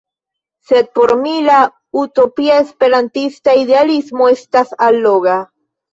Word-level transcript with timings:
Sed 0.69 0.87
por 0.99 1.13
mi 1.19 1.33
la 1.49 1.57
utopia 2.03 2.57
esperantista 2.63 3.53
idealismo 3.65 4.31
estas 4.39 4.73
alloga. 4.87 5.41